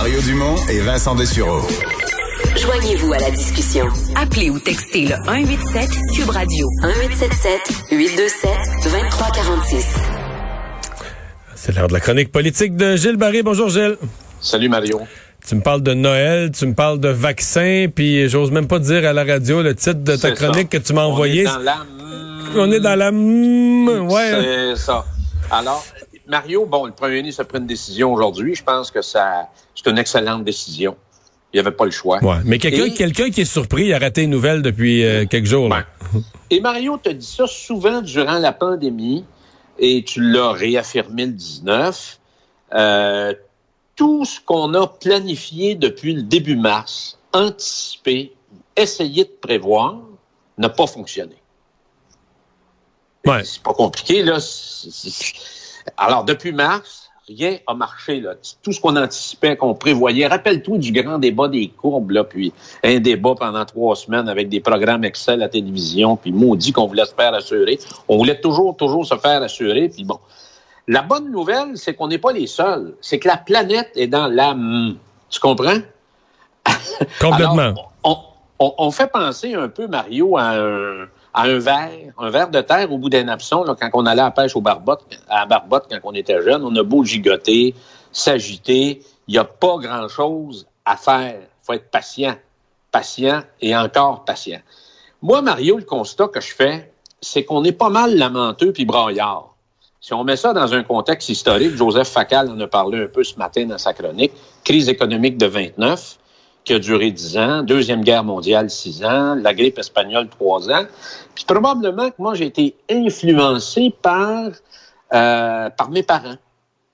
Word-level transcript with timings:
Mario 0.00 0.22
Dumont 0.22 0.56
et 0.70 0.80
Vincent 0.80 1.14
Dessureau. 1.14 1.60
Joignez-vous 2.56 3.12
à 3.12 3.18
la 3.18 3.30
discussion. 3.32 3.86
Appelez 4.16 4.48
ou 4.48 4.58
textez 4.58 5.02
le 5.02 5.14
187 5.26 5.90
Cube 6.14 6.30
Radio 6.30 6.66
1877 6.82 7.60
827 7.90 8.50
2346. 8.82 9.96
C'est 11.54 11.76
l'heure 11.76 11.88
de 11.88 11.92
la 11.92 12.00
chronique 12.00 12.32
politique 12.32 12.76
de 12.76 12.96
Gilles 12.96 13.18
Barré. 13.18 13.42
Bonjour 13.42 13.68
Gilles. 13.68 13.98
Salut 14.40 14.70
Mario. 14.70 15.02
Tu 15.46 15.54
me 15.54 15.60
parles 15.60 15.82
de 15.82 15.92
Noël, 15.92 16.50
tu 16.50 16.64
me 16.64 16.72
parles 16.72 16.98
de 16.98 17.10
vaccins, 17.10 17.88
puis 17.94 18.26
j'ose 18.26 18.50
même 18.52 18.68
pas 18.68 18.78
dire 18.78 19.06
à 19.06 19.12
la 19.12 19.24
radio 19.24 19.60
le 19.60 19.74
titre 19.74 20.02
de 20.02 20.16
ta 20.16 20.30
chronique 20.30 20.70
que 20.70 20.78
tu 20.78 20.94
m'as 20.94 21.04
envoyé. 21.04 21.46
On 21.46 21.50
est 21.50 21.52
dans 21.52 21.62
la... 21.62 21.76
On 22.56 22.72
est 22.72 22.80
dans 22.80 22.98
la... 22.98 23.10
Ouais. 24.00 24.74
C'est 24.74 24.76
ça. 24.76 25.04
Alors, 25.50 25.84
Mario, 26.30 26.64
bon, 26.64 26.86
le 26.86 26.92
premier 26.92 27.16
ministre 27.16 27.42
a 27.42 27.44
pris 27.44 27.58
une 27.58 27.66
décision 27.66 28.14
aujourd'hui. 28.14 28.54
Je 28.54 28.62
pense 28.62 28.92
que 28.92 29.02
ça, 29.02 29.48
c'est 29.74 29.90
une 29.90 29.98
excellente 29.98 30.44
décision. 30.44 30.96
Il 31.52 31.56
n'y 31.56 31.66
avait 31.66 31.76
pas 31.76 31.84
le 31.84 31.90
choix. 31.90 32.22
Ouais. 32.22 32.36
Mais 32.44 32.58
quelqu'un 32.58 33.30
qui 33.30 33.40
est 33.40 33.44
surpris, 33.44 33.86
il 33.86 33.92
a 33.92 33.98
raté 33.98 34.22
une 34.22 34.30
nouvelle 34.30 34.62
depuis 34.62 35.04
euh, 35.04 35.26
quelques 35.26 35.46
jours. 35.46 35.68
Là. 35.68 35.84
Et 36.50 36.60
Mario 36.60 36.96
te 36.98 37.08
dit 37.08 37.26
ça 37.26 37.48
souvent 37.48 38.00
durant 38.00 38.38
la 38.38 38.52
pandémie, 38.52 39.24
et 39.80 40.04
tu 40.04 40.20
l'as 40.20 40.52
réaffirmé 40.52 41.26
le 41.26 41.32
19. 41.32 42.20
Euh, 42.74 43.34
tout 43.96 44.24
ce 44.24 44.38
qu'on 44.40 44.72
a 44.74 44.86
planifié 44.86 45.74
depuis 45.74 46.14
le 46.14 46.22
début 46.22 46.54
mars, 46.54 47.18
anticipé, 47.32 48.32
essayé 48.76 49.24
de 49.24 49.36
prévoir, 49.40 49.98
n'a 50.58 50.68
pas 50.68 50.86
fonctionné. 50.86 51.34
Ouais. 53.26 53.42
C'est 53.44 53.62
pas 53.62 53.74
compliqué, 53.74 54.22
là. 54.22 54.38
Alors, 55.96 56.24
depuis 56.24 56.52
mars, 56.52 57.10
rien 57.28 57.58
n'a 57.68 57.74
marché. 57.74 58.20
Là. 58.20 58.34
Tout 58.62 58.72
ce 58.72 58.80
qu'on 58.80 58.96
anticipait, 58.96 59.56
qu'on 59.56 59.74
prévoyait. 59.74 60.26
Rappelle-toi 60.26 60.78
du 60.78 60.92
grand 60.92 61.18
débat 61.18 61.48
des 61.48 61.68
courbes, 61.68 62.10
là, 62.10 62.24
puis 62.24 62.52
un 62.82 63.00
débat 63.00 63.34
pendant 63.38 63.64
trois 63.64 63.96
semaines 63.96 64.28
avec 64.28 64.48
des 64.48 64.60
programmes 64.60 65.04
Excel 65.04 65.34
à 65.34 65.44
la 65.44 65.48
télévision, 65.48 66.16
puis 66.16 66.32
maudit 66.32 66.72
qu'on 66.72 66.86
voulait 66.86 67.04
se 67.04 67.14
faire 67.14 67.34
assurer. 67.34 67.78
On 68.08 68.16
voulait 68.16 68.40
toujours, 68.40 68.76
toujours 68.76 69.06
se 69.06 69.16
faire 69.16 69.42
assurer, 69.42 69.88
puis 69.88 70.04
bon. 70.04 70.18
La 70.88 71.02
bonne 71.02 71.30
nouvelle, 71.30 71.76
c'est 71.76 71.94
qu'on 71.94 72.08
n'est 72.08 72.18
pas 72.18 72.32
les 72.32 72.48
seuls. 72.48 72.94
C'est 73.00 73.20
que 73.20 73.28
la 73.28 73.36
planète 73.36 73.90
est 73.94 74.08
dans 74.08 74.26
la... 74.26 74.56
Tu 75.28 75.38
comprends? 75.38 75.78
Complètement. 77.20 77.54
Alors, 77.62 77.92
on, 78.02 78.16
on, 78.58 78.74
on, 78.76 78.90
fait 78.90 79.06
penser 79.06 79.54
un 79.54 79.68
peu, 79.68 79.86
Mario, 79.86 80.36
à 80.36 80.56
un, 80.56 81.06
à 81.32 81.42
un 81.42 81.58
verre, 81.58 82.12
un 82.18 82.30
verre 82.30 82.50
de 82.50 82.60
terre 82.60 82.92
au 82.92 82.98
bout 82.98 83.08
d'un 83.08 83.28
abson, 83.28 83.62
là, 83.62 83.76
quand 83.78 83.90
on 83.94 84.06
allait 84.06 84.22
à 84.22 84.30
pêche 84.30 84.56
au 84.56 84.60
barbotte, 84.60 85.04
à 85.28 85.46
barbotte 85.46 85.86
quand 85.90 85.98
on 86.04 86.12
était 86.12 86.42
jeune. 86.42 86.64
On 86.64 86.74
a 86.76 86.82
beau 86.82 87.04
gigoter, 87.04 87.74
s'agiter, 88.12 89.02
il 89.28 89.32
n'y 89.32 89.38
a 89.38 89.44
pas 89.44 89.76
grand-chose 89.78 90.66
à 90.84 90.96
faire. 90.96 91.36
Il 91.40 91.64
faut 91.66 91.72
être 91.74 91.90
patient, 91.90 92.34
patient 92.90 93.42
et 93.60 93.76
encore 93.76 94.24
patient. 94.24 94.60
Moi, 95.22 95.42
Mario, 95.42 95.78
le 95.78 95.84
constat 95.84 96.28
que 96.28 96.40
je 96.40 96.52
fais, 96.52 96.92
c'est 97.20 97.44
qu'on 97.44 97.62
est 97.64 97.72
pas 97.72 97.90
mal 97.90 98.16
lamenteux 98.16 98.72
puis 98.72 98.84
braillard. 98.84 99.54
Si 100.00 100.14
on 100.14 100.24
met 100.24 100.36
ça 100.36 100.54
dans 100.54 100.72
un 100.72 100.82
contexte 100.82 101.28
historique, 101.28 101.76
Joseph 101.76 102.08
Facal 102.08 102.48
en 102.48 102.58
a 102.58 102.66
parlé 102.66 103.02
un 103.02 103.06
peu 103.06 103.22
ce 103.22 103.36
matin 103.36 103.66
dans 103.66 103.76
sa 103.76 103.92
chronique, 103.92 104.32
crise 104.64 104.88
économique 104.88 105.36
de 105.36 105.44
29, 105.44 106.16
qui 106.64 106.74
a 106.74 106.78
duré 106.78 107.10
10 107.10 107.38
ans, 107.38 107.62
Deuxième 107.62 108.02
Guerre 108.02 108.24
mondiale, 108.24 108.70
6 108.70 109.04
ans, 109.04 109.34
la 109.34 109.54
grippe 109.54 109.78
espagnole, 109.78 110.28
3 110.28 110.70
ans. 110.70 110.84
Probablement 111.46 112.10
que 112.10 112.16
moi, 112.18 112.34
j'ai 112.34 112.46
été 112.46 112.74
influencé 112.90 113.94
par, 114.02 114.50
euh, 115.12 115.70
par 115.70 115.90
mes 115.90 116.02
parents, 116.02 116.36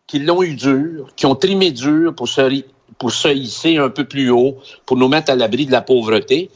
qui 0.06 0.20
l'ont 0.20 0.42
eu 0.42 0.54
dur, 0.54 1.08
qui 1.16 1.26
ont 1.26 1.34
trimé 1.34 1.72
dur 1.72 2.14
pour 2.14 2.28
se, 2.28 3.34
hisser 3.34 3.76
un 3.76 3.90
peu 3.90 4.04
plus 4.04 4.30
haut, 4.30 4.56
pour 4.86 4.96
nous 4.96 5.08
mettre 5.08 5.32
à 5.32 5.34
l'abri 5.34 5.66
de 5.66 5.72
la 5.72 5.82
pauvreté. 5.82 6.50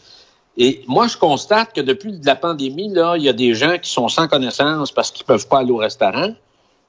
Et 0.57 0.83
moi, 0.87 1.07
je 1.09 1.17
constate 1.17 1.73
que 1.73 1.81
depuis 1.81 2.19
la 2.23 2.37
pandémie, 2.37 2.93
il 3.17 3.23
y 3.23 3.29
a 3.29 3.33
des 3.33 3.55
gens 3.55 3.77
qui 3.79 3.91
sont 3.91 4.09
sans 4.09 4.29
connaissance 4.29 4.93
parce 4.93 5.11
qu'ils 5.11 5.27
peuvent 5.27 5.49
pas 5.49 5.61
aller 5.61 5.73
au 5.73 5.77
restaurant. 5.77 6.33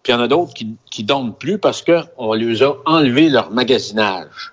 Puis 0.04 0.14
il 0.14 0.16
y 0.16 0.20
en 0.20 0.22
a 0.22 0.28
d'autres 0.28 0.54
qui, 0.54 0.76
qui 0.90 1.04
dorment 1.04 1.34
plus 1.34 1.58
parce 1.58 1.84
qu'on 1.84 2.34
leur 2.34 2.82
a 2.86 2.92
enlevé 2.92 3.30
leur 3.30 3.52
magasinage. 3.52 4.52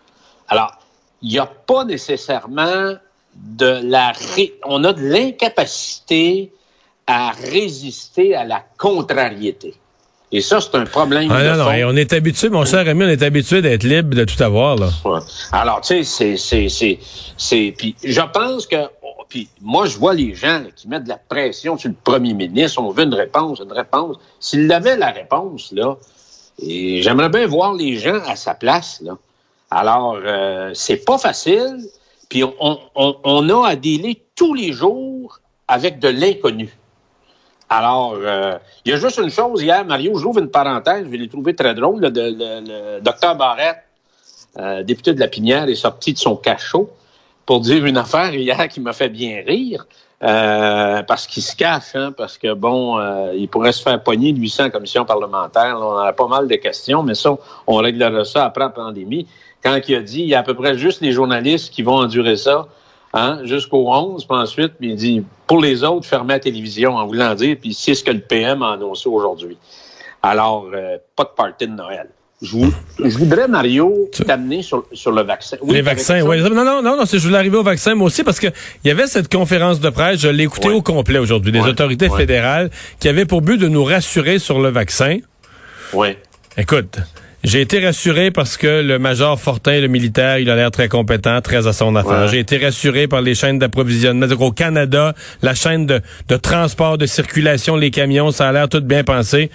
Alors, 0.49 0.79
il 1.23 1.31
n'y 1.31 1.39
a 1.39 1.47
pas 1.47 1.85
nécessairement 1.85 2.95
de 3.35 3.81
la... 3.85 4.13
Ré... 4.35 4.55
On 4.65 4.85
a 4.85 4.93
de 4.93 5.03
l'incapacité 5.03 6.53
à 7.07 7.31
résister 7.31 8.35
à 8.35 8.45
la 8.45 8.65
contrariété. 8.77 9.75
Et 10.31 10.43
ça, 10.43 10.61
c'est 10.61 10.75
un 10.75 10.85
problème. 10.85 11.31
Ah, 11.33 11.43
non, 11.43 11.65
non, 11.65 11.73
et 11.73 11.85
on 11.85 11.97
est 11.97 12.13
habitué, 12.13 12.51
mon 12.51 12.67
cher 12.67 12.87
ami, 12.87 13.05
on 13.05 13.09
est 13.09 13.23
habitué 13.23 13.63
d'être 13.63 13.85
libre 13.85 14.15
de 14.15 14.25
tout 14.25 14.43
avoir, 14.43 14.77
là. 14.77 14.91
Ouais. 15.07 15.21
Alors, 15.53 15.81
tu 15.81 16.05
sais, 16.05 16.37
c'est, 16.37 17.75
puis 17.79 17.97
je 18.05 18.21
pense 18.21 18.67
que, 18.67 18.77
puis 19.31 19.49
moi, 19.63 19.87
je 19.87 19.97
vois 19.97 20.13
les 20.13 20.35
gens 20.35 20.59
là, 20.59 20.67
qui 20.77 20.87
mettent 20.87 21.05
de 21.05 21.09
la 21.09 21.17
pression 21.17 21.79
sur 21.79 21.89
le 21.89 21.95
premier 22.05 22.35
ministre. 22.35 22.79
On 22.83 22.91
veut 22.91 23.05
une 23.05 23.15
réponse, 23.15 23.61
une 23.61 23.73
réponse. 23.73 24.17
S'il 24.39 24.71
avait 24.71 24.99
la 24.99 25.13
réponse, 25.13 25.73
là, 25.73 25.97
et 26.61 27.01
j'aimerais 27.01 27.31
bien 27.31 27.47
voir 27.47 27.73
les 27.73 27.97
gens 27.97 28.21
à 28.27 28.37
sa 28.37 28.53
place, 28.53 29.01
là. 29.03 29.17
Alors, 29.71 30.19
euh, 30.25 30.71
c'est 30.75 31.05
pas 31.05 31.19
facile. 31.19 31.79
Puis 32.29 32.45
on, 32.45 32.79
on, 32.95 33.17
on 33.25 33.49
a 33.65 33.69
à 33.69 33.77
dealer 33.77 34.23
tous 34.35 34.55
les 34.55 34.73
jours 34.73 35.41
avec 35.67 35.99
de 35.99 36.09
l'inconnu. 36.09 36.71
Alors, 37.69 38.15
euh, 38.15 38.57
il 38.85 38.93
y 38.93 38.95
a 38.95 38.97
juste 38.97 39.19
une 39.19 39.31
chose 39.31 39.63
hier, 39.63 39.85
Mario, 39.85 40.17
j'ouvre 40.17 40.39
une 40.39 40.51
parenthèse, 40.51 41.05
je 41.05 41.11
vais 41.11 41.19
les 41.19 41.29
trouver 41.29 41.55
très 41.55 41.75
drôle. 41.75 42.01
Le, 42.01 42.09
le, 42.09 43.01
docteur 43.01 43.37
Barrette, 43.37 43.85
euh, 44.59 44.83
député 44.83 45.13
de 45.13 45.21
la 45.21 45.29
Pinière, 45.29 45.69
est 45.69 45.75
sorti 45.75 46.15
de 46.15 46.19
son 46.19 46.37
cachot 46.37 46.91
pour 47.45 47.61
dire 47.61 47.85
une 47.85 47.99
affaire 47.99 48.35
hier 48.35 48.69
qui 48.69 48.81
m'a 48.81 48.95
fait 48.95 49.11
bien 49.11 49.43
rire. 49.47 49.87
Euh, 50.21 51.03
parce 51.05 51.29
qu'il 51.29 51.45
se 51.45 51.55
cache, 51.55 51.95
hein, 51.95 52.11
parce 52.11 52.39
que 52.39 52.53
bon, 52.53 52.99
euh, 52.99 53.33
il 53.37 53.49
pourrait 53.49 53.71
se 53.71 53.83
faire 53.83 54.03
pogner 54.03 54.33
800 54.33 54.71
commissions 54.71 55.05
parlementaires. 55.05 55.79
Là, 55.79 55.87
on 55.87 55.97
a 55.99 56.13
pas 56.13 56.27
mal 56.27 56.49
de 56.49 56.57
questions, 56.57 57.05
mais 57.05 57.15
ça, 57.15 57.37
on 57.69 57.77
réglera 57.77 58.25
ça 58.25 58.47
après 58.47 58.65
la 58.65 58.71
pandémie. 58.71 59.29
Quand 59.63 59.79
il 59.89 59.95
a 59.97 60.01
dit, 60.01 60.21
il 60.21 60.29
y 60.29 60.35
a 60.35 60.41
à 60.41 60.43
peu 60.43 60.55
près 60.55 60.79
juste 60.79 61.01
les 61.01 61.13
journalistes 61.13 61.71
qui 61.73 61.83
vont 61.83 61.97
endurer 61.97 62.37
ça, 62.37 62.67
hein, 63.15 63.41
jusqu'au 63.45 63.89
11, 63.93 64.25
puis 64.25 64.37
ensuite, 64.39 64.75
puis 64.79 64.91
il 64.91 64.97
dit, 64.97 65.23
pour 65.47 65.61
les 65.61 65.83
autres, 65.85 66.07
fermer 66.07 66.35
la 66.35 66.41
télévision, 66.41 66.95
en 66.97 67.07
voulant 67.07 67.35
dire, 67.35 67.57
puis 67.61 67.75
c'est 67.75 67.95
ce 67.95 68.05
que 68.05 68.11
le 68.13 68.21
PM 68.21 68.63
a 68.63 68.73
annoncé 68.75 69.09
aujourd'hui. 69.09 69.57
Alors, 70.23 70.67
euh, 70.75 70.97
pas 71.17 71.25
de 71.25 71.31
party 71.37 71.67
de 71.67 71.73
Noël. 71.73 72.09
Je, 72.41 72.53
vous, 72.53 72.73
je 73.05 73.19
voudrais, 73.19 73.49
Mario, 73.49 74.09
t'amener 74.25 74.63
sur, 74.63 74.85
sur 74.93 75.11
le 75.11 75.23
vaccin. 75.23 75.57
Oui, 75.61 75.75
les 75.75 75.83
vaccins, 75.83 76.21
oui. 76.23 76.41
Non, 76.41 76.51
non, 76.51 76.81
non, 76.83 76.97
non, 76.97 77.05
je 77.05 77.19
voulais 77.19 77.37
arriver 77.39 77.57
au 77.57 77.65
vaccin, 77.65 77.97
moi 77.97 78.07
aussi, 78.07 78.23
parce 78.23 78.39
que 78.39 78.47
il 78.85 78.89
y 78.89 78.91
avait 78.93 79.09
cette 79.09 79.29
conférence 79.33 79.81
de 79.81 79.91
presse, 79.91 80.21
je 80.21 80.29
l'ai 80.29 80.45
écoutée 80.45 80.69
Ouais. 80.69 80.75
au 80.75 80.83
complet 80.83 81.19
aujourd'hui, 81.19 81.51
des 81.51 81.61
Ouais. 81.61 81.71
autorités 81.71 82.09
Ouais. 82.09 82.17
fédérales 82.17 82.71
qui 83.01 83.09
avaient 83.09 83.25
pour 83.27 83.43
but 83.43 83.59
de 83.59 83.67
nous 83.67 83.83
rassurer 83.83 84.39
sur 84.39 84.61
le 84.61 84.69
vaccin. 84.69 85.19
Oui. 85.93 86.11
Écoute, 86.57 86.99
j'ai 87.45 87.61
été 87.61 87.85
rassuré 87.85 88.31
parce 88.31 88.57
que 88.57 88.83
le 88.83 88.99
major 88.99 89.39
Fortin, 89.39 89.81
le 89.81 89.87
militaire, 89.87 90.39
il 90.39 90.51
a 90.51 90.57
l'air 90.57 90.71
très 90.71 90.89
compétent, 90.89 91.41
très 91.41 91.67
à 91.67 91.73
son 91.73 91.95
affaire. 91.95 92.23
Ouais. 92.23 92.29
J'ai 92.29 92.41
été 92.41 92.59
rassuré 92.59 93.07
par 93.07 93.23
les 93.23 93.35
chaînes 93.35 93.59
d'approvisionnement. 93.59 94.27
Au 94.41 94.51
Canada, 94.51 95.15
la 95.43 95.55
chaîne 95.55 95.87
de, 95.87 96.01
de 96.29 96.37
transport, 96.37 96.99
de 96.99 97.07
circulation, 97.07 97.77
les 97.77 97.91
camions, 97.91 98.33
ça 98.33 98.49
a 98.49 98.53
l'air 98.53 98.69
tout 98.69 98.81
bien 98.81 99.05
pensé. 99.05 99.51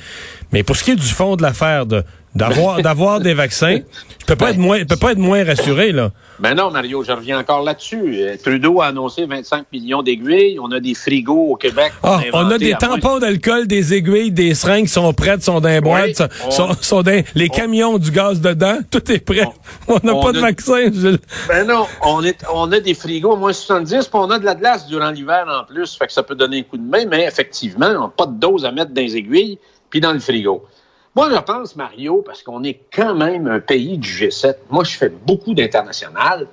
Mais 0.53 0.63
pour 0.63 0.77
ce 0.77 0.83
qui 0.83 0.91
est 0.91 0.95
du 0.95 1.01
fond 1.01 1.35
de 1.35 1.41
l'affaire, 1.41 1.85
de 1.85 2.03
d'avoir 2.35 2.81
d'avoir 2.81 3.19
des 3.19 3.33
vaccins, 3.33 3.77
je 4.19 4.25
peux 4.25 4.35
pas 4.35 4.45
Ben, 4.45 4.51
être 4.53 4.57
moins, 4.57 4.79
je 4.79 4.83
peux 4.85 4.95
pas 4.97 5.11
être 5.11 5.17
moins 5.19 5.43
rassuré 5.43 5.91
là. 5.91 6.11
Ben 6.39 6.55
non, 6.55 6.71
Mario, 6.71 7.03
je 7.03 7.11
reviens 7.11 7.39
encore 7.39 7.61
là-dessus. 7.63 8.15
Euh, 8.21 8.35
Trudeau 8.43 8.81
a 8.81 8.87
annoncé 8.87 9.25
25 9.25 9.65
millions 9.71 10.01
d'aiguilles. 10.01 10.57
On 10.59 10.71
a 10.71 10.79
des 10.79 10.95
frigos 10.95 11.51
au 11.51 11.55
Québec. 11.55 11.93
Ah, 12.01 12.21
on 12.33 12.49
a 12.49 12.57
des 12.57 12.73
tampons 12.73 13.19
d'alcool, 13.19 13.67
des 13.67 13.93
aiguilles, 13.93 14.31
des 14.31 14.55
seringues 14.55 14.87
sont 14.87 15.13
prêtes, 15.13 15.43
sont 15.43 15.59
dans 15.61 15.69
les 15.69 15.79
boîtes, 15.79 16.15
sont, 16.15 16.27
on- 16.47 16.51
sont, 16.51 16.69
sont 16.81 17.01
dans 17.03 17.23
les 17.35 17.49
camions 17.49 17.97
du 17.99 18.09
gaz 18.11 18.41
dedans, 18.41 18.77
tout 18.91 19.11
est 19.11 19.19
prêt. 19.19 19.47
On 19.87 19.99
n'a 20.03 20.15
pas 20.19 20.31
de 20.31 20.39
vaccin. 20.39 20.89
je- 20.93 21.17
Ben 21.47 21.67
non, 21.67 21.85
on, 22.01 22.23
est, 22.23 22.43
on 22.53 22.71
a 22.71 22.79
des 22.79 22.95
frigos 22.95 23.33
à 23.33 23.37
moins 23.37 23.53
70, 23.53 24.07
puis 24.07 24.09
on 24.13 24.29
a 24.31 24.39
de 24.39 24.45
la 24.45 24.55
glace 24.55 24.87
durant 24.87 25.11
l'hiver 25.11 25.45
en 25.47 25.65
plus. 25.71 25.95
Fait 25.95 26.07
que 26.07 26.13
ça 26.13 26.23
peut 26.23 26.35
donner 26.35 26.59
un 26.59 26.63
coup 26.63 26.77
de 26.77 26.89
main, 26.89 27.05
mais 27.09 27.25
effectivement, 27.25 27.87
on 27.95 28.01
n'a 28.01 28.11
pas 28.17 28.25
de 28.25 28.39
dose 28.39 28.65
à 28.65 28.71
mettre 28.71 28.91
dans 28.91 29.01
les 29.01 29.15
aiguilles 29.15 29.59
puis 29.91 30.01
dans 30.01 30.11
le 30.13 30.19
frigo. 30.19 30.65
Moi, 31.15 31.29
je 31.29 31.37
pense, 31.37 31.75
Mario, 31.75 32.23
parce 32.25 32.41
qu'on 32.41 32.63
est 32.63 32.79
quand 32.91 33.13
même 33.13 33.45
un 33.47 33.59
pays 33.59 33.99
du 33.99 34.09
G7. 34.09 34.55
Moi, 34.71 34.83
je 34.83 34.97
fais 34.97 35.09
beaucoup 35.09 35.53
d'international. 35.53 36.47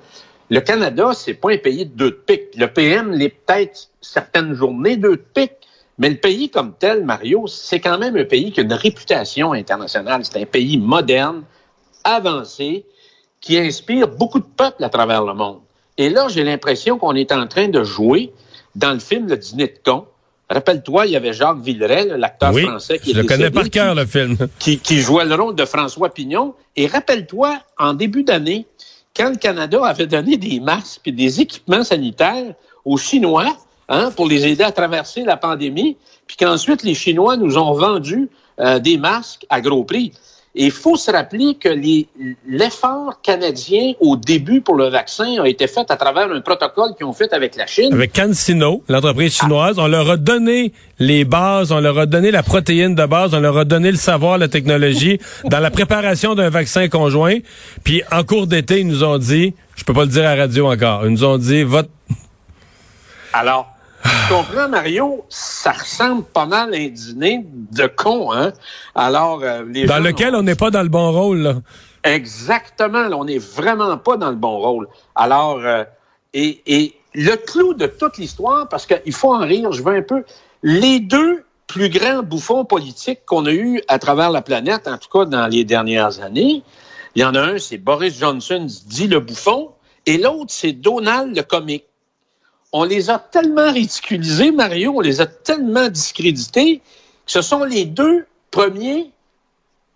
Le 0.51 0.61
Canada, 0.61 1.13
c'est 1.15 1.33
pas 1.33 1.51
un 1.51 1.57
pays 1.57 1.85
de 1.85 1.91
deux 1.91 2.11
de 2.11 2.15
pique. 2.15 2.55
Le 2.55 2.67
PM 2.67 3.11
l'est 3.11 3.29
peut-être 3.29 3.89
certaines 4.01 4.53
journées 4.53 4.97
deux 4.97 5.15
de 5.15 5.25
pique, 5.33 5.67
mais 5.97 6.09
le 6.09 6.17
pays 6.17 6.49
comme 6.49 6.73
tel, 6.77 7.03
Mario, 7.03 7.47
c'est 7.47 7.79
quand 7.79 7.97
même 7.97 8.15
un 8.17 8.23
pays 8.23 8.51
qui 8.51 8.59
a 8.59 8.63
une 8.63 8.73
réputation 8.73 9.53
internationale. 9.53 10.23
C'est 10.25 10.39
un 10.39 10.45
pays 10.45 10.77
moderne, 10.77 11.43
avancé, 12.03 12.85
qui 13.39 13.57
inspire 13.57 14.07
beaucoup 14.09 14.39
de 14.39 14.45
peuples 14.45 14.83
à 14.83 14.89
travers 14.89 15.23
le 15.23 15.33
monde. 15.33 15.61
Et 15.97 16.09
là, 16.09 16.27
j'ai 16.27 16.43
l'impression 16.43 16.99
qu'on 16.99 17.15
est 17.15 17.31
en 17.31 17.47
train 17.47 17.67
de 17.67 17.83
jouer 17.83 18.31
dans 18.75 18.93
le 18.93 18.99
film 18.99 19.27
Le 19.27 19.37
Dîner 19.37 19.67
de 19.67 19.79
con. 19.83 20.05
Rappelle-toi, 20.51 21.05
il 21.05 21.13
y 21.13 21.15
avait 21.15 21.31
Jacques 21.31 21.61
Villeray, 21.61 22.17
l'acteur 22.17 22.53
français 22.53 22.99
qui 22.99 23.13
je 23.13 23.21
le 23.21 23.23
connais 23.23 23.49
par 23.49 23.69
cœur, 23.69 23.95
le 23.95 24.05
film. 24.05 24.35
Qui, 24.59 24.79
qui 24.79 24.99
jouait 24.99 25.23
le 25.23 25.35
rôle 25.35 25.55
de 25.55 25.63
François 25.63 26.09
Pignon. 26.09 26.55
Et 26.75 26.87
rappelle-toi, 26.87 27.57
en 27.77 27.93
début 27.93 28.23
d'année, 28.23 28.65
quand 29.15 29.29
le 29.29 29.37
Canada 29.37 29.85
avait 29.85 30.07
donné 30.07 30.35
des 30.35 30.59
masques 30.59 31.07
et 31.07 31.13
des 31.13 31.39
équipements 31.39 31.85
sanitaires 31.85 32.53
aux 32.83 32.97
Chinois 32.97 33.55
hein, 33.87 34.11
pour 34.13 34.27
les 34.27 34.45
aider 34.45 34.63
à 34.63 34.73
traverser 34.73 35.23
la 35.23 35.37
pandémie, 35.37 35.95
puis 36.27 36.35
qu'ensuite 36.35 36.83
les 36.83 36.95
Chinois 36.95 37.37
nous 37.37 37.57
ont 37.57 37.73
vendu 37.73 38.29
euh, 38.59 38.79
des 38.79 38.97
masques 38.97 39.45
à 39.49 39.61
gros 39.61 39.85
prix. 39.85 40.11
Et 40.53 40.65
il 40.65 40.71
faut 40.71 40.97
se 40.97 41.09
rappeler 41.09 41.55
que 41.55 41.69
l'effort 42.45 43.21
canadien 43.21 43.93
au 44.01 44.17
début 44.17 44.59
pour 44.59 44.75
le 44.75 44.89
vaccin 44.89 45.41
a 45.41 45.47
été 45.47 45.65
fait 45.67 45.89
à 45.89 45.95
travers 45.95 46.29
un 46.29 46.41
protocole 46.41 46.93
qu'ils 46.97 47.05
ont 47.05 47.13
fait 47.13 47.31
avec 47.31 47.55
la 47.55 47.67
Chine. 47.67 47.93
Avec 47.93 48.11
CanSino, 48.11 48.83
l'entreprise 48.89 49.33
chinoise. 49.33 49.79
On 49.79 49.87
leur 49.87 50.09
a 50.09 50.17
donné 50.17 50.73
les 50.99 51.23
bases, 51.23 51.71
on 51.71 51.79
leur 51.79 51.97
a 51.97 52.05
donné 52.05 52.31
la 52.31 52.43
protéine 52.43 52.95
de 52.95 53.05
base, 53.05 53.33
on 53.33 53.39
leur 53.39 53.57
a 53.57 53.63
donné 53.63 53.91
le 53.91 53.97
savoir, 53.97 54.37
la 54.37 54.49
technologie 54.49 55.19
dans 55.45 55.59
la 55.59 55.71
préparation 55.71 56.35
d'un 56.35 56.49
vaccin 56.49 56.89
conjoint. 56.89 57.37
Puis 57.85 58.03
en 58.11 58.23
cours 58.23 58.45
d'été, 58.45 58.81
ils 58.81 58.87
nous 58.87 59.05
ont 59.05 59.17
dit, 59.17 59.53
je 59.77 59.85
peux 59.85 59.93
pas 59.93 60.03
le 60.03 60.11
dire 60.11 60.27
à 60.27 60.35
la 60.35 60.43
radio 60.43 60.69
encore, 60.69 61.05
ils 61.05 61.11
nous 61.11 61.23
ont 61.23 61.37
dit, 61.37 61.63
votre... 61.63 61.89
Alors, 63.31 63.73
tu 64.03 64.09
comprends, 64.33 64.67
Mario? 64.67 65.25
Ça 65.61 65.73
ressemble 65.73 66.23
pas 66.23 66.47
mal 66.47 66.73
à 66.73 66.77
un 66.77 66.87
dîner 66.87 67.45
de 67.45 67.85
con, 67.85 68.33
hein? 68.33 68.51
Alors, 68.95 69.43
euh, 69.43 69.63
les 69.67 69.85
Dans 69.85 69.99
lequel 69.99 70.33
on 70.33 70.41
n'est 70.41 70.55
pas 70.55 70.71
dans 70.71 70.81
le 70.81 70.89
bon 70.89 71.11
rôle, 71.11 71.37
là. 71.37 71.55
Exactement, 72.03 73.07
là, 73.07 73.15
on 73.15 73.25
n'est 73.25 73.37
vraiment 73.37 73.95
pas 73.99 74.17
dans 74.17 74.31
le 74.31 74.37
bon 74.37 74.57
rôle. 74.57 74.87
Alors, 75.13 75.59
euh, 75.59 75.83
et, 76.33 76.63
et 76.65 76.95
le 77.13 77.35
clou 77.35 77.75
de 77.75 77.85
toute 77.85 78.17
l'histoire, 78.17 78.69
parce 78.69 78.87
qu'il 78.87 79.13
faut 79.13 79.35
en 79.35 79.41
rire, 79.41 79.71
je 79.71 79.83
veux 79.83 79.95
un 79.95 80.01
peu, 80.01 80.23
les 80.63 80.99
deux 80.99 81.43
plus 81.67 81.89
grands 81.89 82.23
bouffons 82.23 82.65
politiques 82.65 83.19
qu'on 83.27 83.45
a 83.45 83.51
eus 83.51 83.83
à 83.87 83.99
travers 83.99 84.31
la 84.31 84.41
planète, 84.41 84.87
en 84.87 84.97
tout 84.97 85.09
cas 85.15 85.25
dans 85.25 85.45
les 85.45 85.63
dernières 85.63 86.23
années, 86.23 86.63
il 87.13 87.21
y 87.21 87.23
en 87.23 87.35
a 87.35 87.39
un, 87.39 87.59
c'est 87.59 87.77
Boris 87.77 88.17
Johnson, 88.17 88.65
dit 88.87 89.07
le 89.07 89.19
bouffon, 89.19 89.69
et 90.07 90.17
l'autre, 90.17 90.49
c'est 90.49 90.71
Donald 90.71 91.35
le 91.35 91.43
comique 91.43 91.85
on 92.71 92.83
les 92.83 93.09
a 93.09 93.19
tellement 93.19 93.71
ridiculisés, 93.71 94.51
Mario, 94.51 94.93
on 94.95 95.01
les 95.01 95.21
a 95.21 95.25
tellement 95.25 95.89
discrédités, 95.89 96.77
que 97.25 97.31
ce 97.31 97.41
sont 97.41 97.63
les 97.63 97.85
deux 97.85 98.25
premiers 98.49 99.11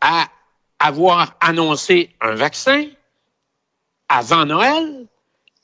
à 0.02 0.26
avoir 0.80 1.36
annoncé 1.40 2.12
un 2.22 2.36
vaccin 2.36 2.86
avant 4.10 4.46
Noël 4.46 5.08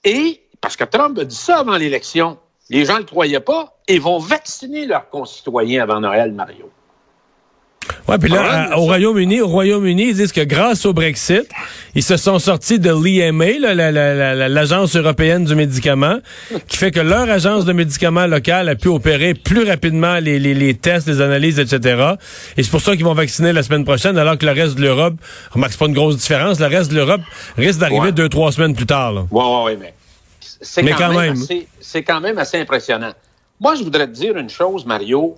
et, 0.04 0.42
parce 0.62 0.76
que 0.76 0.84
Trump 0.84 1.18
a 1.20 1.26
dit 1.26 1.36
ça 1.36 1.60
avant 1.60 1.78
l'élection, 1.78 2.40
les 2.70 2.86
gens 2.86 2.96
ne 2.96 3.00
le 3.00 3.06
croyaient 3.06 3.40
pas, 3.40 3.78
et 3.88 4.00
vont 4.00 4.20
vacciner 4.20 4.86
leurs 4.86 5.10
concitoyens 5.10 5.84
avant 5.84 6.00
Noël, 6.00 6.32
Mario. 6.32 6.72
Ouais, 8.08 8.18
puis 8.18 8.32
là, 8.32 8.68
ah, 8.72 8.78
au 8.78 8.82
Royaume-Uni, 8.82 9.42
au 9.42 9.48
Royaume-Uni, 9.48 10.10
ils 10.10 10.16
disent 10.16 10.32
que 10.32 10.42
grâce 10.42 10.86
au 10.86 10.94
Brexit, 10.94 11.48
ils 11.96 12.04
se 12.04 12.18
sont 12.18 12.40
sortis 12.40 12.80
de 12.80 12.90
l'EMA, 12.90 13.60
l'agence 14.48 14.96
européenne 14.96 15.46
du 15.46 15.56
médicament, 15.56 16.18
qui 16.68 16.78
fait 16.78 16.92
que 16.92 17.00
leur 17.00 17.30
agence 17.30 17.66
de 17.66 17.74
médicaments 17.74 18.28
locale 18.28 18.70
a 18.70 18.76
pu 18.76 18.88
opérer 18.88 19.34
plus 19.34 19.64
rapidement 19.64 20.20
les, 20.20 20.40
les, 20.40 20.54
les 20.54 20.74
tests, 20.74 21.08
les 21.08 21.22
analyses, 21.22 21.60
etc. 21.60 22.16
Et 22.58 22.64
c'est 22.64 22.72
pour 22.72 22.82
ça 22.82 22.96
qu'ils 22.96 23.06
vont 23.06 23.14
vacciner 23.14 23.54
la 23.54 23.64
semaine 23.64 23.86
prochaine, 23.86 24.18
alors 24.18 24.38
que 24.38 24.46
le 24.46 24.52
reste 24.52 24.76
de 24.76 24.82
l'Europe, 24.82 25.16
remarque, 25.52 25.74
c'est 25.74 25.80
pas 25.80 25.88
une 25.88 25.94
grosse 25.94 26.18
différence, 26.18 26.60
le 26.60 26.68
reste 26.68 26.92
de 26.92 26.96
l'Europe 26.96 27.22
risque 27.58 27.80
d'arriver 27.80 28.12
deux, 28.12 28.30
trois 28.30 28.52
semaines 28.52 28.76
plus 28.76 28.86
tard. 28.86 29.14
Là. 29.14 29.26
Ouais, 29.32 29.44
ouais, 29.44 29.64
ouais, 29.64 29.78
mais 29.80 29.94
c'est 30.40 30.84
quand, 30.84 31.14
même, 31.14 31.36
c'est 31.80 32.04
quand 32.04 32.20
même 32.20 32.38
assez 32.38 32.58
impressionnant. 32.60 33.14
Moi, 33.60 33.76
je 33.76 33.84
voudrais 33.84 34.08
te 34.08 34.14
dire 34.14 34.38
une 34.38 34.50
chose, 34.50 34.86
Mario 34.86 35.36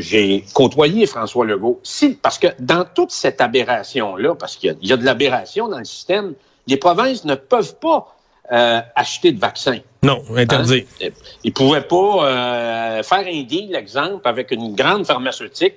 j'ai 0.00 0.44
côtoyé 0.52 1.06
François 1.06 1.44
Legault. 1.44 1.80
Si, 1.82 2.10
parce 2.10 2.38
que 2.38 2.48
dans 2.58 2.84
toute 2.84 3.10
cette 3.10 3.40
aberration-là, 3.40 4.34
parce 4.34 4.56
qu'il 4.56 4.76
y, 4.82 4.92
a 4.92 4.96
de 4.96 5.04
l'aberration 5.04 5.68
dans 5.68 5.78
le 5.78 5.84
système, 5.84 6.34
les 6.66 6.76
provinces 6.76 7.24
ne 7.24 7.34
peuvent 7.34 7.76
pas 7.76 8.16
euh, 8.52 8.80
acheter 8.96 9.32
de 9.32 9.40
vaccins. 9.40 9.78
Non, 10.02 10.22
interdit. 10.36 10.86
Hein? 11.02 11.08
Ils 11.44 11.52
pouvaient 11.52 11.82
pas 11.82 12.26
euh, 12.26 13.02
faire 13.02 13.26
un 13.26 13.42
deal, 13.42 13.74
exemple, 13.74 14.26
avec 14.26 14.50
une 14.50 14.74
grande 14.74 15.06
pharmaceutique 15.06 15.76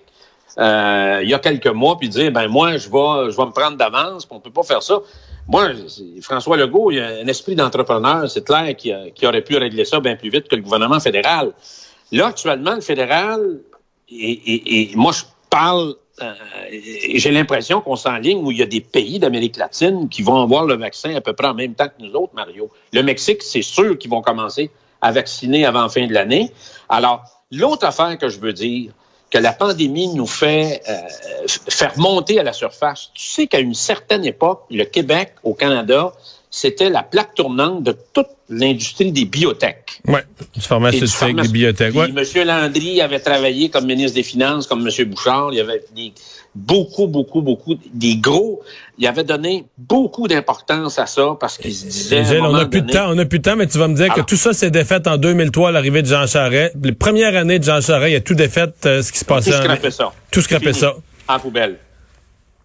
euh, 0.57 1.19
il 1.23 1.29
y 1.29 1.33
a 1.33 1.39
quelques 1.39 1.67
mois, 1.67 1.97
puis 1.97 2.09
dire, 2.09 2.31
ben 2.31 2.47
moi, 2.47 2.77
je 2.77 2.89
vais, 2.89 3.31
je 3.31 3.37
vais 3.37 3.45
me 3.45 3.51
prendre 3.51 3.77
d'avance, 3.77 4.27
on 4.29 4.39
peut 4.39 4.51
pas 4.51 4.63
faire 4.63 4.83
ça. 4.83 4.99
Moi, 5.47 5.69
François 6.21 6.57
Legault, 6.57 6.91
il 6.91 6.99
a 6.99 7.07
un 7.07 7.27
esprit 7.27 7.55
d'entrepreneur, 7.55 8.29
c'est 8.29 8.45
clair 8.45 8.75
qu'il 8.75 9.27
aurait 9.27 9.41
pu 9.41 9.57
régler 9.57 9.83
ça 9.83 9.99
bien 9.99 10.15
plus 10.15 10.29
vite 10.29 10.47
que 10.47 10.55
le 10.55 10.61
gouvernement 10.61 10.99
fédéral. 10.99 11.51
Là, 12.11 12.27
actuellement, 12.27 12.75
le 12.75 12.81
fédéral 12.81 13.59
et, 14.09 14.91
moi, 14.95 15.11
je 15.11 15.23
parle, 15.49 15.95
euh, 16.21 16.33
j'ai 16.71 17.31
l'impression 17.31 17.81
qu'on 17.81 17.95
s'enligne 17.95 18.39
où 18.43 18.51
il 18.51 18.57
y 18.57 18.61
a 18.61 18.67
des 18.67 18.81
pays 18.81 19.19
d'Amérique 19.19 19.57
latine 19.57 20.09
qui 20.09 20.21
vont 20.21 20.41
avoir 20.41 20.65
le 20.65 20.75
vaccin 20.75 21.15
à 21.15 21.21
peu 21.21 21.33
près 21.33 21.47
en 21.47 21.53
même 21.53 21.73
temps 21.73 21.87
que 21.87 22.03
nous 22.03 22.13
autres, 22.13 22.33
Mario. 22.33 22.69
Le 22.91 23.01
Mexique, 23.03 23.41
c'est 23.41 23.61
sûr 23.61 23.97
qu'ils 23.97 24.11
vont 24.11 24.21
commencer 24.21 24.69
à 25.01 25.11
vacciner 25.11 25.65
avant 25.65 25.89
fin 25.89 26.07
de 26.07 26.13
l'année. 26.13 26.51
Alors, 26.89 27.23
l'autre 27.51 27.85
affaire 27.85 28.17
que 28.17 28.29
je 28.29 28.39
veux 28.39 28.53
dire, 28.53 28.91
que 29.33 29.39
la 29.39 29.51
pandémie 29.51 30.13
nous 30.13 30.27
fait 30.27 30.83
euh, 30.87 31.47
faire 31.47 31.97
monter 31.97 32.39
à 32.39 32.43
la 32.43 32.53
surface. 32.53 33.09
Tu 33.15 33.25
sais 33.25 33.47
qu'à 33.47 33.59
une 33.59 33.73
certaine 33.73 34.23
époque, 34.25 34.61
le 34.69 34.83
Québec, 34.83 35.33
au 35.43 35.55
Canada, 35.55 36.13
c'était 36.55 36.91
la 36.91 37.01
plaque 37.01 37.33
tournante 37.33 37.81
de 37.81 37.97
toute 38.13 38.27
l'industrie 38.47 39.11
des 39.11 39.25
biotech. 39.25 40.01
Oui, 40.07 40.19
du 40.53 40.61
pharmaceutique, 40.61 41.35
des 41.35 41.47
biotech. 41.47 41.95
Ouais. 41.95 42.09
M. 42.09 42.47
Landry 42.47 43.01
avait 43.01 43.19
travaillé 43.19 43.69
comme 43.69 43.87
ministre 43.87 44.13
des 44.13 44.23
Finances, 44.23 44.67
comme 44.67 44.87
M. 44.87 45.05
Bouchard. 45.05 45.49
Il 45.51 45.57
y 45.57 45.59
avait 45.59 45.83
des, 45.95 46.13
beaucoup, 46.53 47.07
beaucoup, 47.07 47.41
beaucoup, 47.41 47.75
des 47.91 48.17
gros. 48.17 48.61
Il 48.99 49.07
avait 49.07 49.23
donné 49.23 49.65
beaucoup 49.79 50.27
d'importance 50.27 50.99
à 50.99 51.07
ça 51.07 51.35
parce 51.39 51.57
qu'il 51.57 51.73
se 51.73 51.87
disait. 51.87 52.39
on 52.39 52.51
n'a 52.51 52.67
plus 52.67 52.83
de 52.83 52.91
temps, 52.91 53.09
on 53.09 53.15
n'a 53.15 53.25
plus 53.25 53.39
de 53.39 53.49
temps, 53.49 53.55
mais 53.55 53.65
tu 53.65 53.79
vas 53.79 53.87
me 53.87 53.95
dire 53.95 54.13
que 54.13 54.21
tout 54.21 54.37
ça 54.37 54.53
s'est 54.53 54.69
défait 54.69 55.07
en 55.07 55.17
2003 55.17 55.69
à 55.69 55.71
l'arrivée 55.71 56.03
de 56.03 56.07
Jean 56.07 56.27
Charest. 56.27 56.75
Les 56.83 56.91
premières 56.91 57.35
années 57.35 57.57
de 57.57 57.63
Jean 57.63 57.81
Charest, 57.81 58.11
il 58.11 58.15
a 58.15 58.21
tout 58.21 58.35
défait 58.35 58.67
euh, 58.85 59.01
ce 59.01 59.11
qui 59.11 59.17
se 59.17 59.25
passait. 59.25 59.49
Tout 59.49 59.57
scrapé 59.57 59.91
ça. 59.91 60.13
Tout 60.31 60.73
ça. 60.73 60.93
En 61.27 61.39
poubelle. 61.39 61.77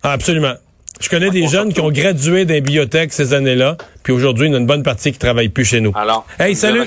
Ah, 0.02 0.12
absolument. 0.12 0.56
Je 1.00 1.08
connais 1.08 1.30
des 1.30 1.46
jeunes 1.46 1.72
qui 1.72 1.80
ont 1.80 1.90
gradué 1.90 2.44
des 2.44 2.60
bibliothèques 2.60 3.12
ces 3.12 3.34
années-là, 3.34 3.76
puis 4.02 4.12
aujourd'hui, 4.12 4.48
il 4.48 4.52
y 4.52 4.54
a 4.54 4.58
une 4.58 4.66
bonne 4.66 4.82
partie 4.82 5.12
qui 5.12 5.18
travaille 5.18 5.48
plus 5.48 5.64
chez 5.64 5.80
nous. 5.80 5.92
Alors, 5.94 6.26
hey, 6.38 6.54
salut. 6.54 6.82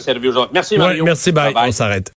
Merci, 0.53 0.77
Mario. 0.77 1.05
merci, 1.05 1.31
bye. 1.31 1.53
On 1.55 1.71
s'arrête. 1.71 2.09